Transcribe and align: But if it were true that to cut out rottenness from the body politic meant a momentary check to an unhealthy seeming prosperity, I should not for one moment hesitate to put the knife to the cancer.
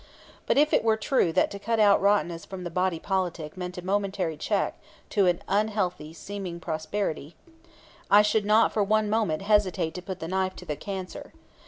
But 0.47 0.57
if 0.57 0.73
it 0.73 0.83
were 0.83 0.97
true 0.97 1.31
that 1.33 1.51
to 1.51 1.59
cut 1.59 1.79
out 1.79 2.01
rottenness 2.01 2.43
from 2.43 2.63
the 2.63 2.71
body 2.71 2.97
politic 2.99 3.55
meant 3.55 3.77
a 3.77 3.85
momentary 3.85 4.35
check 4.35 4.79
to 5.11 5.27
an 5.27 5.43
unhealthy 5.47 6.11
seeming 6.11 6.59
prosperity, 6.59 7.35
I 8.09 8.23
should 8.23 8.43
not 8.43 8.73
for 8.73 8.83
one 8.83 9.11
moment 9.11 9.43
hesitate 9.43 9.93
to 9.93 10.01
put 10.01 10.19
the 10.19 10.27
knife 10.27 10.55
to 10.55 10.65
the 10.65 10.75
cancer. 10.75 11.33